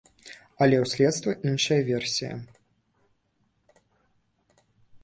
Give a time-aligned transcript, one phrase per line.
[0.65, 2.33] Але ў следства іншая версія.